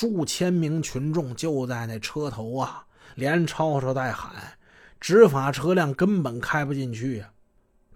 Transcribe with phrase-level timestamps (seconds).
[0.00, 2.84] 数千名群众就在那车头啊，
[3.16, 4.30] 连吵吵带喊，
[5.00, 7.32] 执法车辆根本开不进去呀。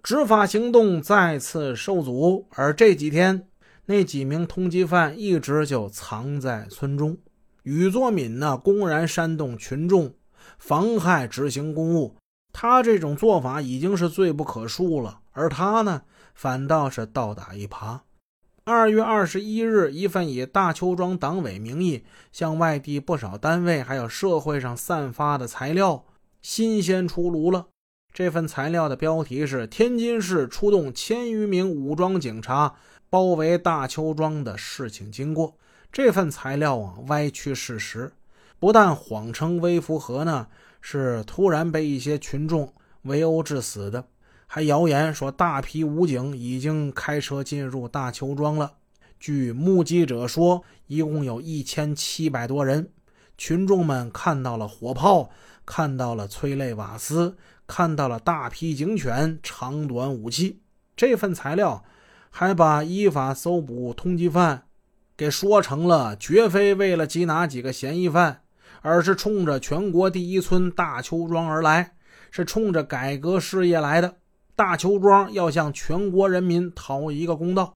[0.03, 3.47] 执法行动再次受阻，而这几天
[3.85, 7.17] 那几名通缉犯一直就藏在村中。
[7.61, 10.13] 禹作敏呢，公然煽动群众，
[10.59, 12.17] 妨害执行公务，
[12.51, 15.21] 他这种做法已经是罪不可恕了。
[15.31, 16.01] 而他呢，
[16.33, 18.01] 反倒是倒打一耙。
[18.65, 26.05] 二月二十一日，一份以大邱庄党委名义向外地不少单位还有社会上散发的材料
[26.41, 27.67] 新鲜出炉了。
[28.13, 32.75] 这份材料的标题是“天津市出动千余名武装警察
[33.09, 35.57] 包围大邱庄的事情经过”。
[35.91, 38.13] 这份材料啊，歪曲事实，
[38.59, 40.47] 不但谎称微福和呢
[40.79, 44.05] 是突然被一些群众围殴致死的，
[44.47, 48.73] 还谣言说大批武警已经开车进入大邱庄了。
[49.19, 52.91] 据目击者说，一共有一千七百多人，
[53.37, 55.29] 群众们看到了火炮，
[55.65, 57.37] 看到了催泪瓦斯。
[57.65, 60.59] 看到了大批警犬、长短武器。
[60.97, 61.85] 这份材料
[62.29, 64.65] 还把依法搜捕通缉犯
[65.15, 68.41] 给说成了绝非为了缉拿几个嫌疑犯，
[68.81, 71.93] 而是冲着全国第一村大邱庄而来，
[72.31, 74.17] 是冲着改革事业来的。
[74.55, 77.73] 大邱庄要向全国人民讨一个公道。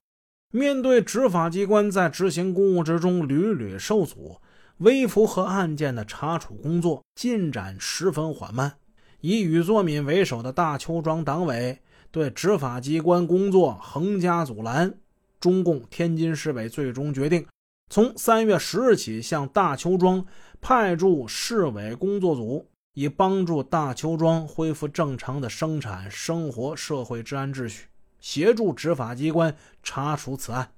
[0.50, 4.40] 面对执法机关在执行公务之中屡屡受阻，
[4.78, 8.74] 微服和案件的查处工作进展十分缓慢。
[9.20, 14.94] 以禹作敏为首的大邱庄党委对执法机关工作横加阻拦，
[15.40, 17.44] 中共天津市委最终决定，
[17.90, 20.24] 从三月十日起向大邱庄
[20.60, 22.66] 派驻市委工作组，
[22.98, 27.86] 以帮助大邱庄恢复正常的生产生活、社会治安秩序，
[28.18, 30.72] 协助执法机关查处此案。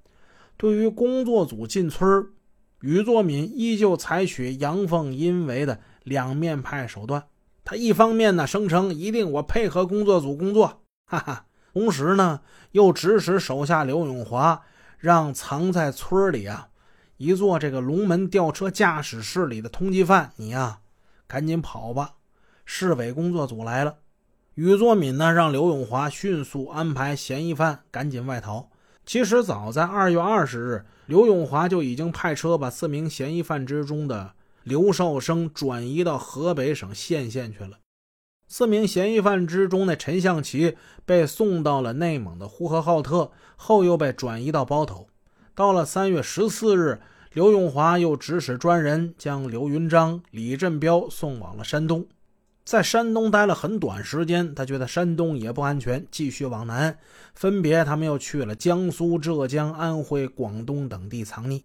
[0.55, 2.27] 对于工作组进村，
[2.81, 7.23] 宇作敏依旧采取阳奉阴违的两面派手段。
[7.63, 12.41] 他一方面呢声称一定我配合工作组工作，哈哈，同时呢
[12.73, 14.61] 又指使手下刘永华
[14.99, 16.69] 让藏在村里啊
[17.17, 20.80] 一座这个龙门吊车驾驶室里的通缉犯，你呀
[21.31, 22.15] 赶紧跑吧，
[22.65, 23.99] 市委工作组来了。
[24.55, 28.69] 宇作敏呢让刘永华迅速安排嫌疑犯赶紧外逃。
[29.05, 34.33] 其实早在二月二十日，刘永华就已经派车把四名嫌疑犯之中的。
[34.63, 37.77] 刘少生转移到河北省献县去了。
[38.49, 40.75] 四名嫌疑犯之中的陈向奇
[41.05, 45.07] 被送到了内蒙的呼和浩特，后又被转移到包头。
[45.55, 46.99] 到了三月十四日，
[47.33, 52.05] 刘永华又指使专人将刘云章、李振彪送往了山东。
[52.65, 56.97] 在山东待了很短时间，他觉得山东也不安全，继续往南。
[57.33, 61.63] 分别，他们又去了江苏、浙江、安徽、广东等地藏匿。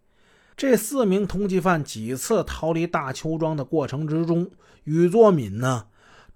[0.56, 4.48] 这四名通缉犯几次逃离大邱庄的过程之中，
[4.84, 5.86] 宇作敏呢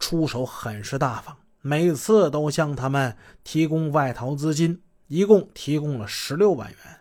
[0.00, 6.99] 出手很是大方，每次都向他们提供外逃资金，一共提供了十六万元。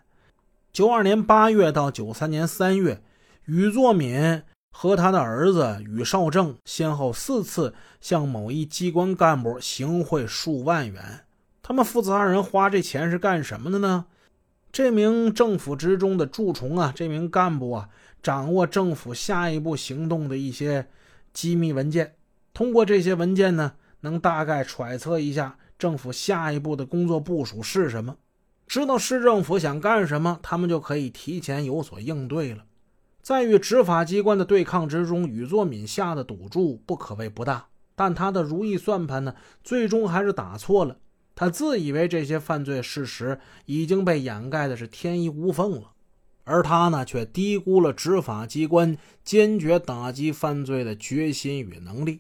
[0.80, 3.02] 九二年八月到九三年三月，
[3.48, 11.26] 禹作敏和他的儿子禹少正先后四次向某一机关干部行贿数万元。
[11.62, 14.06] 他们父子二人花这钱是干什么的呢？
[14.72, 17.90] 这名政府之中的蛀虫啊，这名干部啊，
[18.24, 20.88] 掌握政府下一步行动的一些
[21.34, 22.16] 机密文件。
[22.54, 28.16] 通过这些文件呢，能大概揣测一下政府下一步的工作部署是什么，
[28.70, 32.66] 知道市政府想干什么，他们就可以提前有所应对了。
[33.20, 40.98] 在与执法机关的对抗之中，宇作敏下的赌注不可谓不大，但他的如意算盘呢，最终还是打错了。
[41.34, 45.94] 他自以为这些犯罪事实已经被掩盖的是天衣无缝了，
[46.44, 52.20] 而他呢，却低估了执法机关坚决打击犯罪的决心与能力。